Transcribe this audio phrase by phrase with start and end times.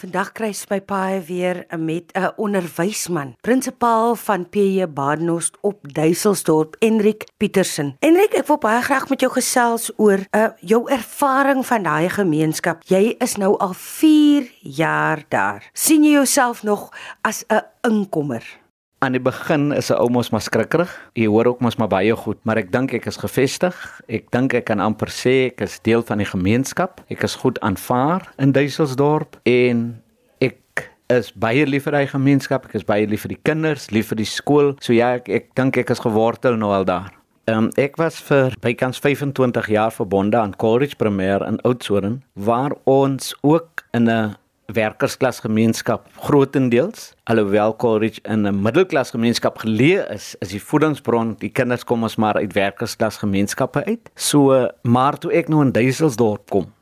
[0.00, 6.76] Vandag kry sy my paai weer met 'n onderwysman, prinsipaal van PJ Badenhorst op Duiselsdorp,
[6.78, 7.96] Enrik Petersen.
[7.98, 12.08] Enrik, ek wil baie graag met jou gesels oor 'n uh, jou ervaring van daai
[12.08, 12.82] gemeenskap.
[12.84, 15.70] Jy is nou al 4 jaar daar.
[15.72, 16.88] sien jy jouself nog
[17.20, 18.60] as 'n inkomer?
[19.00, 20.90] Aan die begin is 'n ou mos maar skrikkerig.
[21.14, 24.00] Jy hoor ook mos maar baie goed, maar ek dink ek is gevestig.
[24.08, 27.00] Ek dink ek kan amper sê ek is deel van die gemeenskap.
[27.08, 30.02] Ek is goed aanvaar in Duiselsdorp en
[30.40, 32.66] ek is baie lief vir die gemeenskap.
[32.66, 34.76] Ek is baie lief vir die kinders, lief vir die skool.
[34.80, 37.10] So ja, ek ek dink ek is gewortel nou al daar.
[37.48, 43.34] Um, ek was vir bykans 25 jaar verbonde aan College Premier in Oudtshoorn waar ons
[43.40, 44.36] ook in 'n
[44.72, 52.02] werkersklasgemeenskap grootendeels alhoewel Coleridge in 'n middelklasgemeenskap geleë is is die voedingsbron die kinders kom
[52.02, 54.10] ons maar uit werkersklasgemeenskappe uit.
[54.14, 56.72] So maar toe ek nou in Duiselsdorp kom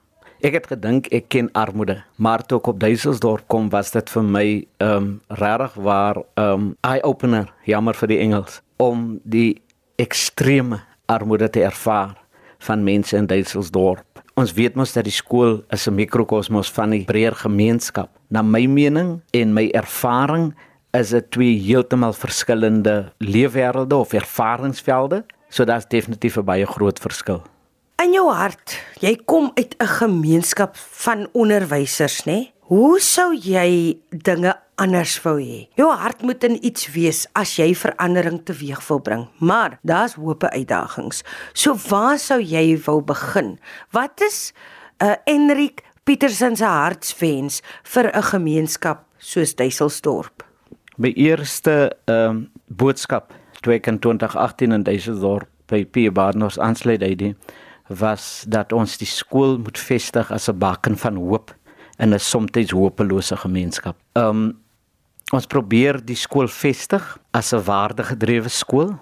[0.40, 4.22] ek het gedink ek ken armoede maar toe ek op Duiselsdorp kom was dit vir
[4.22, 4.46] my
[4.78, 9.62] ehm um, regtig waar ehm um, eye opener jammer vir die Engels om die
[9.98, 12.14] ekstreme armoede te ervaar
[12.58, 17.04] van mense in Duiselsdorp Ons weet mos dat die skool is 'n mikrokosmos van die
[17.04, 18.10] breër gemeenskap.
[18.30, 20.54] Na my mening en my ervaring
[20.92, 27.42] is dit twee heeltemal verskillende leefwêrelde of ervaringsvelde, so daar's definitief 'n baie groot verskil.
[28.02, 32.52] In jou hart, jy kom uit 'n gemeenskap van onderwysers, nê?
[32.68, 35.62] Hoe sou jy dinge anders wou hê?
[35.80, 39.22] Jou hart moet in iets wees as jy verandering teweeg wil bring.
[39.40, 41.22] Maar daar's hoop uitdagings.
[41.56, 43.54] So waar sou jy wou begin?
[43.96, 44.52] Wat is
[45.00, 50.44] uh, Enrik Petersen se hartswens vir 'n gemeenskap soos Duiselsdorp?
[51.00, 56.12] My eerste ehm um, boodskap toe ek in 2018 in Duiselsdorp by P.
[56.12, 57.32] Barnard aansluit het,
[57.88, 61.57] was dat ons die skool moet vestig as 'n baken van hoop
[61.98, 63.96] in 'n soms hopelose gemeenskap.
[64.14, 64.58] Um
[65.32, 68.98] ons probeer die skool vestig as 'n waardegedrewe skool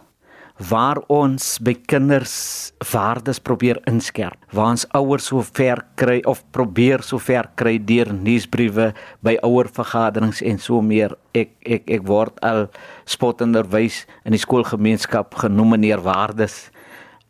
[0.56, 4.38] waar ons by kinders waardes probeer inskerp.
[4.52, 10.40] Waar ons ouers so ver kry of probeer so ver kry deur nuusbriewe by ouervergaderings
[10.42, 11.12] en so meer.
[11.34, 12.70] Ek ek ek word al
[13.04, 16.70] spotenderwys in die skoolgemeenskap genoem meneer waardes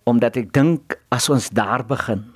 [0.07, 2.36] omdat ek dink as ons daar begin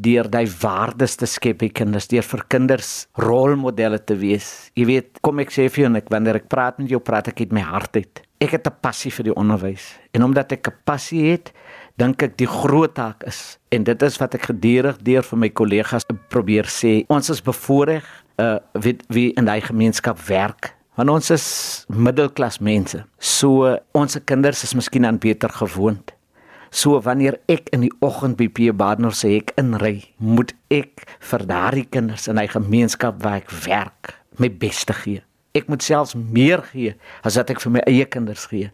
[0.00, 2.90] deur daai waardes te skep by kinders, deur vir kinders
[3.20, 4.70] rolmodelle te wees.
[4.78, 7.44] Jy weet, kom ek sê vir jou net wanneer ek praat met jou, praat ek
[7.44, 8.22] uit my hart uit.
[8.40, 11.52] Ek het 'n passie vir die onderwys en omdat ek 'n passie het,
[11.98, 15.48] dink ek die groot taak is en dit is wat ek gedurig deur vir my
[15.48, 17.04] kollegas probeer sê.
[17.08, 18.02] Ons is bevoordeel
[18.38, 21.46] uh wie wie in daai gemeenskap werk want ons is
[21.88, 23.04] middelklas mense.
[23.18, 26.12] So ons se kinders is miskien aan beter gewoond.
[26.70, 31.44] So wanneer ek in die oggend by P Badner se hek inry, moet ek vir
[31.50, 35.24] daardie kinders in hy gemeenskap waar ek werk, my beste gee.
[35.58, 36.94] Ek moet selfs meer gee
[37.26, 38.70] as wat ek vir my eie kinders gee.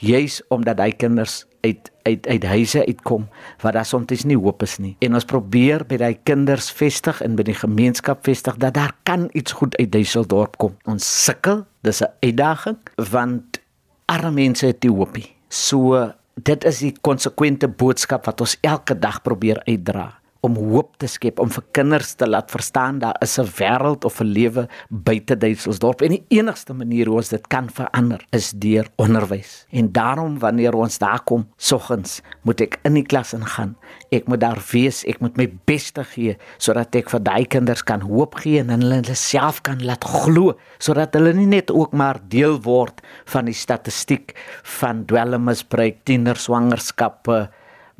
[0.00, 3.26] Juis omdat hy kinders uit uit uit huise uitkom
[3.60, 4.94] waar daar soms nie hoop is nie.
[5.04, 9.28] En ons probeer by daai kinders vestig en by die gemeenskap vestig dat daar kan
[9.36, 10.78] iets goed uit Duiseldorp kom.
[10.88, 12.78] Ons sukkel, dis 'n uitdaging
[13.10, 13.60] want
[14.06, 15.28] arme mense het nie hoopie.
[15.48, 16.14] So
[16.44, 21.40] dit is die konsekwente boodskap wat ons elke dag probeer uitdra om hoop te skep
[21.42, 26.02] om vir kinders te laat verstaan daar is 'n wêreld of 'n lewe buite Duitselsdorp
[26.02, 29.66] en die enigste manier hoe ons dit kan verander is deur onderwys.
[29.70, 33.76] En daarom wanneer ons daar kom, soggens moet ek in die klas ingaan.
[34.10, 38.00] Ek moet daar wees, ek moet my beste gee sodat ek vir daai kinders kan
[38.00, 42.60] hoop gee en hulle self kan laat glo sodat hulle nie net ook maar deel
[42.62, 44.34] word van die statistiek
[44.78, 47.48] van dwelmmisbruik, tienerswangerskappe,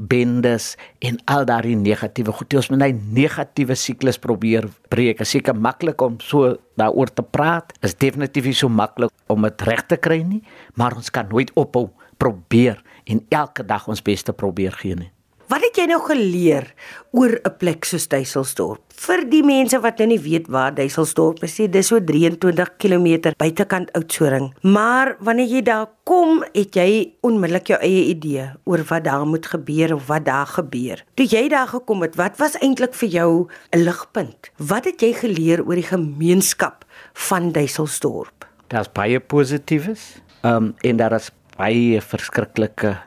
[0.00, 2.54] bendes en al daardie negatiewe goed.
[2.54, 5.20] Ons moet 'n negatiewe siklus probeer breek.
[5.20, 7.72] Is seker maklik om so daaroor te praat.
[7.82, 10.42] Is definitief nie so maklik om dit reg te kry nie,
[10.74, 15.10] maar ons kan nooit ophou probeer en elke dag ons bes te probeer gee nie.
[15.50, 16.68] Wat het jy nou geleer
[17.10, 18.80] oor 'n plek soos Duiselsdorp?
[18.94, 23.34] Vir die mense wat nou nie weet waar Duiselsdorp is nie, dis so 23 km
[23.36, 24.54] buitekant Oudtshoorn.
[24.62, 29.46] Maar wanneer jy daar kom, het jy onmiddellik jou eie idee oor wat daar moet
[29.46, 31.04] gebeur of wat daar gebeur.
[31.14, 34.50] Toe jy daar gekom het, wat was eintlik vir jou 'n ligpunt?
[34.56, 38.46] Wat het jy geleer oor die gemeenskap van Duiselsdorp?
[38.68, 42.98] Daar's baie positiefs, ehm um, en daar is baie verskriklike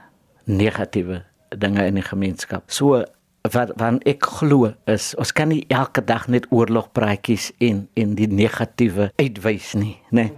[0.45, 1.23] negatiewe
[1.57, 2.71] dinge in die gemeenskap.
[2.71, 3.03] So
[3.51, 8.27] wat wat ek glo is ons kan nie elke dag net oorlogpraatjies en en die
[8.27, 10.29] negatiewe uitwys nie, né?
[10.29, 10.31] Nee.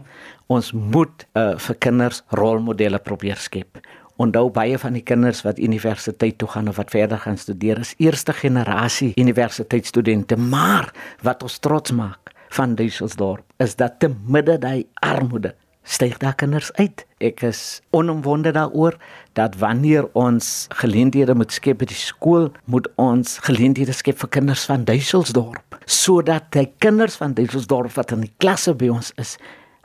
[0.48, 3.80] Ons moet uh, vir kinders rolmodelle probeer skep.
[4.22, 7.96] Onthou baie van die kinders wat universiteit toe gaan of wat verder gaan studeer is
[7.98, 10.94] eerste generasie universiteitsstudente, maar
[11.26, 16.74] wat ons trots maak van Duiselsdorp is dat te midde daai armoede styg daar kinders
[16.82, 17.06] uit.
[17.24, 18.98] Ek is onomwonde daaroor
[19.38, 24.66] dat wanneer ons geleenthede moet skep by die skool, moet ons geleenthede skep vir kinders
[24.70, 29.36] van Duiselsdorp sodat die kinders van Duiselsdorp wat in die klasse by ons is,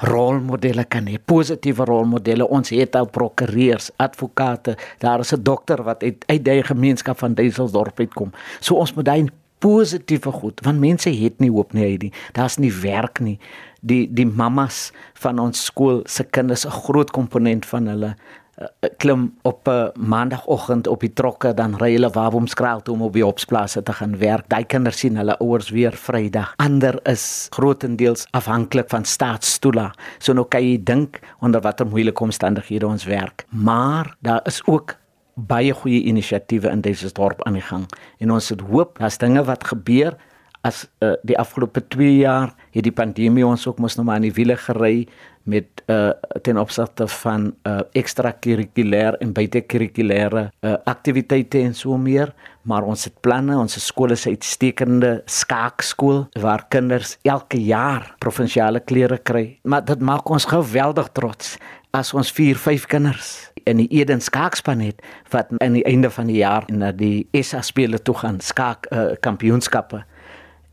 [0.09, 2.47] rolmodelle kan hê, positiewe rolmodelle.
[2.49, 7.35] Ons het al prokureurs, advokate, daar is 'n dokter wat uit uit die gemeenskap van
[7.35, 8.33] Duiselsdorp uitkom.
[8.61, 9.29] So ons moet daai
[9.61, 12.13] positiewe goed, want mense het nie hoop nie hierdie.
[12.37, 13.39] Daar's nie werk nie.
[13.81, 14.91] Die die mammas
[15.23, 18.15] van ons skool se kinders 'n groot komponent van hulle
[18.61, 18.67] uh,
[18.97, 23.13] klim op 'n uh, maandagooggend op die trokke dan ry hulle waaromskraal toe om op
[23.13, 24.49] die opsplase te gaan werk.
[24.49, 26.55] Daai kinders sien hulle ouers weer Vrydag.
[26.57, 29.93] Ander is grootendeels afhanklik van staatsstoela.
[30.19, 33.45] So nou kan jy dink onder watter moeilike omstandighede ons werk.
[33.49, 35.00] Maar daar is ook
[35.47, 37.87] baie goeie inisiatiewe in deze dorp aan die gang.
[38.19, 40.17] En ons het hoop dat dinge wat gebeur.
[40.61, 44.27] As uh, die afgelope 2 jaar het die pandemie ons ook mos nog maar aan
[44.29, 45.07] die wiele gery
[45.49, 46.11] met uh,
[46.43, 52.35] ten opsigte van uh, ekstrakurrikulêr en buitekurrikulêre uh, aktiwiteite en so meer.
[52.63, 58.81] Maar ons het planne ons skool is 'n uitstekende skaakskool waar kinders elke jaar provinsiale
[58.81, 59.59] klere kry.
[59.63, 61.57] Maar dit maak ons geweldig trots
[61.91, 65.03] as ons 4 5 kinders in die Eden skaakspan het
[65.33, 69.13] wat aan die einde van die jaar na die SA spele toe gaan skaak uh,
[69.21, 70.05] kampioenskappe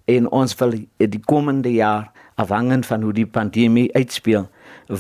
[0.07, 4.45] en ons wil die komende jaar afhangend van hoe die pandemie uitspeel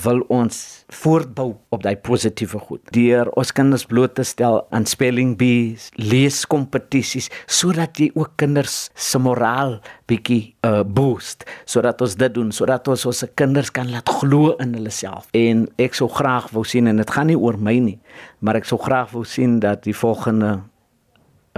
[0.03, 0.57] wil ons
[0.91, 2.81] voortbou op daai positiewe goed.
[2.95, 9.21] Deur ons kinders bloot te stel aan spelling bees leeskompetisies sodat jy ook kinders se
[9.21, 9.77] moraal
[10.09, 14.73] bietjie uh, boost sodat ons dit doen sodat ons ons kinders kan laat glo in
[14.75, 15.29] hulle self.
[15.37, 17.99] En ek sou graag wou sien en dit gaan nie oor my nie
[18.41, 20.57] maar ek sou graag wou sien dat die volgende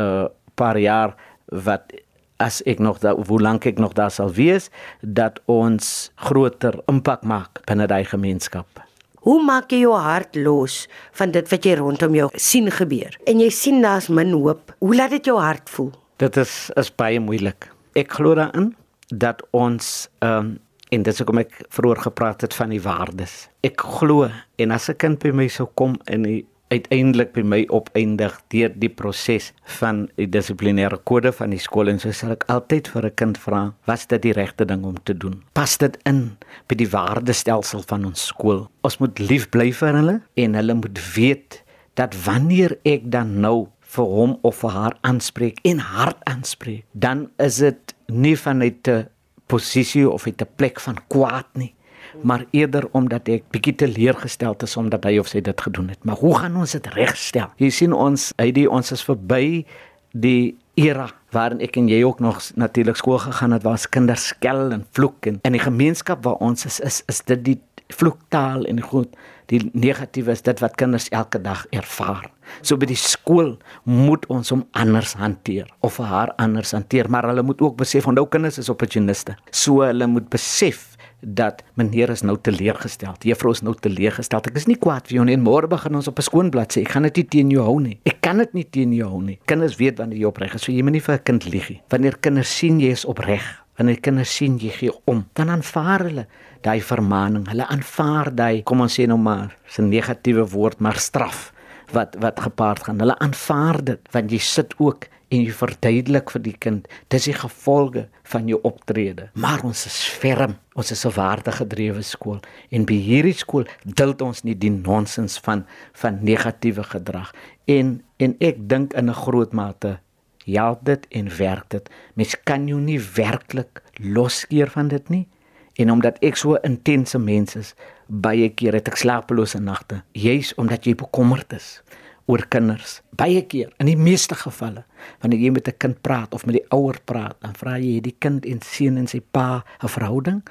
[0.01, 0.27] uh
[0.59, 1.13] paar jaar
[1.55, 1.93] wat
[2.39, 4.69] as ek nog daar hoe lank ek nog daar sal wees
[5.01, 8.83] dat ons groter impak maak binne daai gemeenskap.
[9.27, 10.85] Hoe maak jy jou hart los
[11.19, 13.17] van dit wat jy rondom jou sien gebeur?
[13.27, 14.71] En jy sien daar's min hoop.
[14.79, 15.91] Hoe laat dit jou hart voel?
[16.23, 17.67] Dit is is baie moeilik.
[17.99, 18.73] Ek glo daarin
[19.09, 20.57] dat ons ehm um,
[20.89, 23.43] en dit is hoekom ek vroeër gepraat het van die waardes.
[23.61, 24.25] Ek glo
[24.57, 28.73] en as 'n kind by my sou kom en hy uiteindelik by my opeindig deur
[28.77, 29.49] die proses
[29.79, 33.37] van die dissiplinêre kode van die skool en so sal ek altyd vir 'n kind
[33.37, 35.41] vra, wat is dit die regte ding om te doen?
[35.53, 36.37] Pas dit in
[36.67, 38.69] by die waardestelsel van ons skool?
[38.83, 41.63] Ons moet lief bly vir hulle en hulle moet weet
[41.95, 47.31] dat wanneer ek dan nou vir hom of vir haar aanspreek en hard aanspreek, dan
[47.39, 49.07] is dit nie vanuit 'n
[49.47, 51.73] posisie of uit 'n plek van kwaad nie
[52.21, 56.01] maar eerder omdat ek bietjie teleurgestel is omdat hy of sy dit gedoen het.
[56.03, 57.51] Maar hoe gaan ons dit regstel?
[57.61, 59.65] Jy sien ons, hy die ons is verby
[60.11, 64.29] die era waarin ek en jy ook nog natuurlik skool gegaan het waar ons kinders
[64.33, 67.57] skel en vloek en in die gemeenskap waar ons is is is dit die
[67.93, 69.13] vloektaal en goed
[69.49, 72.27] die negatiewe is dit wat kinders elke dag ervaar.
[72.61, 77.43] So by die skool moet ons hom anders hanteer of haar anders hanteer, maar hulle
[77.45, 79.35] moet ook besef onthou kinders is opportuniste.
[79.49, 80.88] So hulle moet besef
[81.21, 83.13] dat meneer is nou teleurgestel.
[83.27, 84.41] Juffrou is nou teleurgestel.
[84.45, 85.37] Ek is nie kwaad vir jou nie.
[85.37, 87.79] Môre begin ons op 'n skoon blad sê ek gaan dit nie teen jou hou
[87.79, 87.99] nie.
[88.05, 89.39] Ek kan dit nie teen jou hou nie.
[89.45, 90.61] Kinders weet wanneer jy opreg is.
[90.61, 91.81] So jy moet nie vir 'n kind lieg nie.
[91.89, 93.43] Wanneer kinders sien jy is opreg,
[93.77, 96.27] wanneer kinders sien jy gee om, dan aanvaar hulle
[96.61, 97.47] daai vermaaning.
[97.47, 101.53] Hulle aanvaar daai kom ons sê nou maar 'n negatiewe woord, maar straf
[101.91, 102.99] wat wat gepaard gaan.
[102.99, 107.35] Hulle aanvaar dit want jy sit ook en jy verduidelik vir die kind dis die
[107.37, 109.29] gevolge van jou optrede.
[109.37, 110.57] Maar ons is ferm.
[110.73, 112.39] Ons is 'n waardegedrewe skool
[112.71, 117.33] en by hierdie skool duld ons nie die nonsens van van negatiewe gedrag.
[117.65, 119.99] En en ek dink in 'n groot mate
[120.45, 121.89] help dit en werk dit.
[122.15, 125.27] Mens kan jou nie werklik loskeer van dit nie.
[125.75, 127.75] En omdat ek so intense mens is
[128.07, 130.03] baie keer het ek slapelose nagte.
[130.11, 131.81] Juis omdat jy bekommerd is
[132.29, 132.99] oor kinders.
[133.17, 134.85] Baie keer, in die meeste gevalle,
[135.23, 138.15] wanneer jy met 'n kind praat of met die ouer praat, dan vra jy die
[138.19, 140.41] kind en seun en sy pa 'n verhouding.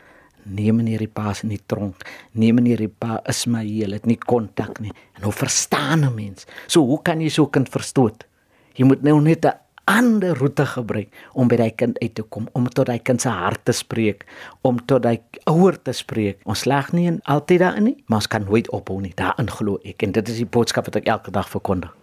[0.45, 2.03] Nee meneer die pa is in die tronk.
[2.33, 4.93] Nee meneer die pa is my heel, het nie kontak nie.
[5.17, 6.47] En hoe verstaan 'n mens?
[6.67, 8.25] So hoe kan jy so 'n kind verstoot?
[8.75, 9.53] Jy moet nou net 'n
[9.89, 13.33] ander roete gebruik om by daai kind uit te kom, om tot daai kind se
[13.33, 14.27] hart te spreek,
[14.67, 15.19] om tot daai
[15.49, 16.43] ouer te spreek.
[16.45, 19.15] Ons slag nie in altyd daarin nie, maar ons kan nooit ophou nie.
[19.17, 21.95] Daarin glo ek en dit is die boodskap wat ek elke dag verkondig.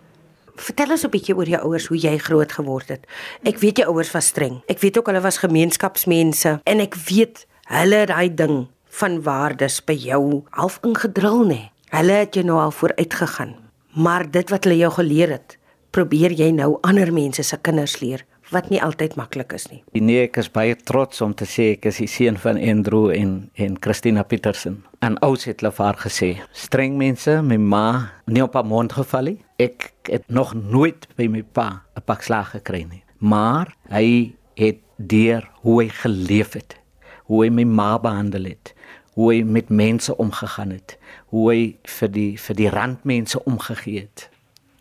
[0.55, 3.05] Vertel ons 'n bietjie oor jou ouers, hoe jy groot geword het.
[3.43, 4.61] Ek weet jou ouers was streng.
[4.67, 9.83] Ek weet ook hulle was gemeenskapsmense en ek weet hulle het daai ding van waardes
[9.83, 11.71] by jou half ingedrul nê.
[11.91, 13.55] Hulle het jou nou al vooruit gegaan.
[13.95, 15.57] Maar dit wat hulle jou geleer het,
[15.95, 18.25] probeer jy nou ander mense se kinders leer.
[18.53, 19.79] wat nie altyd maklik is nie.
[19.97, 23.31] Nee, ek is baie trots om te sê ek is die seun van Andrew en
[23.57, 24.83] en Christina Petersen.
[25.01, 27.87] En ouers het hulle vir haar gesê, streng mense, my ma
[28.29, 29.39] nie op haar mond geval nie.
[29.57, 33.03] Ek het nog nooit by my pa 'n pak slag gekry nie.
[33.17, 36.77] Maar hy het deur hoe hy geleef het,
[37.25, 38.75] hoe hy my ma behandel het,
[39.15, 40.97] hoe hy met mense omgegaan het,
[41.33, 44.29] hoe hy vir die vir die randmense omgegee het.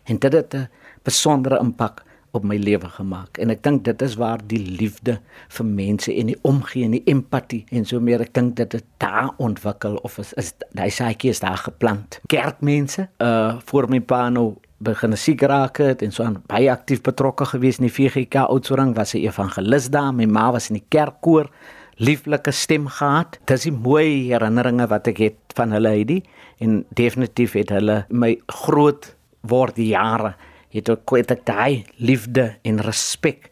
[0.05, 0.69] En dit het 'n
[1.05, 2.03] besondere impak
[2.35, 3.39] op my lewe gemaak.
[3.39, 5.17] En ek dink dit is waar die liefde
[5.55, 8.85] vir mense en die omgee en die empatie en so meer ek dink dit het
[9.01, 12.19] daar ontwikkel of is, is daai saadjie is daar geplant.
[12.31, 17.01] Kerkmense uh voor my pa nou begin siek geraak het en so aan baie aktief
[17.05, 20.13] betrokke gewees in die VGK Oudtshoorn was 'n evangelis daar.
[20.13, 21.49] My ma was in die kerkkoor
[21.97, 23.39] lieflike stem gehad.
[23.45, 26.23] Dis die mooi herinneringe wat ek het van hulle hierdie
[26.59, 30.35] en definitief het hulle my groot word die jare
[30.75, 33.49] het ook kwyt ek daai liefde en respek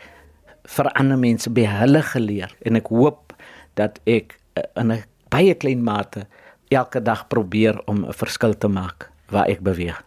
[0.75, 3.35] vir ander mense by hulle geleer en ek hoop
[3.79, 5.03] dat ek uh, in 'n
[5.33, 6.27] baie klein mate
[6.69, 10.03] elke dag probeer om 'n verskil te maak waar ek beweeg.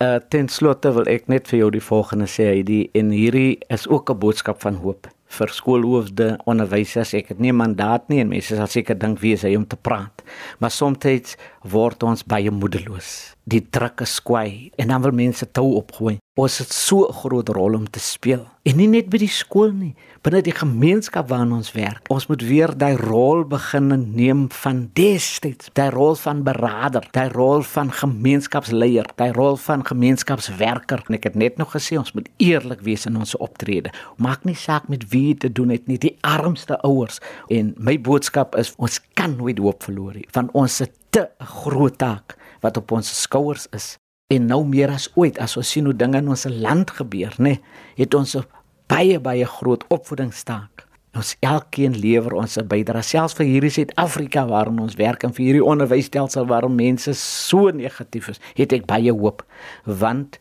[0.00, 3.88] Uh ten slotte wil ek net vir jou die volgende sê, die en hierdie is
[3.88, 7.14] ook 'n boodskap van hoop vir skoolhoofde, onderwysers.
[7.14, 9.66] Ek het nie 'n mandaat nie en mense sal seker dink wie is hy om
[9.66, 10.22] te praat.
[10.58, 13.34] Maar soms word ons baie moedeloos.
[13.44, 16.18] Die druk is kwai en dan wil mense tou opgooi.
[16.38, 18.46] Ons het so 'n groot rol om te speel.
[18.62, 22.06] En nie net by die skool nie, binne die gemeenskap waarin ons werk.
[22.08, 27.62] Ons moet weer daai rol begin neem van destyds, daai rol van beraader, daai rol
[27.62, 31.02] van gemeenskapsleier, daai rol van gemeenskapswerker.
[31.08, 33.90] En ek het net nog gesê ons moet eerlik wees in ons optrede.
[34.16, 37.18] Maak nie saak met wie te doen het nie, die armste ouers.
[37.48, 41.98] En my boodskap is ons kan nooit hoop verloor nie, want ons het te groot
[41.98, 43.96] taak wat op ons skouers is.
[44.32, 47.58] En nou meer as ooit as ons sien hoe dinge in ons land gebeur, nê,
[47.98, 48.46] het ons 'n
[48.88, 50.86] baie baie groot opvoedingstaak.
[51.12, 55.44] Ons elkeen lewer ons 'n bydrae selfs vir hierdie Suid-Afrika waarin ons werk en vir
[55.44, 58.40] hierdie onderwysstelsel waarin mense so negatief is.
[58.54, 59.44] Het ek baie hoop
[59.84, 60.38] want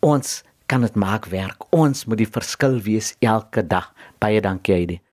[0.00, 1.64] ons kan dit maak werk.
[1.72, 3.92] Ons moet die verskil wees elke dag.
[4.18, 5.07] Baie dankie Heidi.